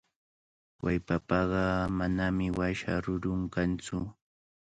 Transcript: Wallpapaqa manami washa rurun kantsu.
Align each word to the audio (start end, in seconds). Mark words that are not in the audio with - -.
Wallpapaqa 0.83 1.63
manami 1.97 2.47
washa 2.57 2.93
rurun 3.03 3.41
kantsu. 3.53 3.97